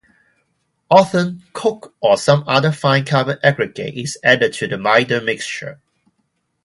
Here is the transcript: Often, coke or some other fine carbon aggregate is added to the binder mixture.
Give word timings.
Often, 0.89 1.43
coke 1.53 1.93
or 1.99 2.17
some 2.17 2.43
other 2.47 2.71
fine 2.71 3.05
carbon 3.05 3.37
aggregate 3.43 3.93
is 3.93 4.17
added 4.23 4.51
to 4.53 4.67
the 4.67 4.79
binder 4.79 5.21
mixture. 5.21 5.79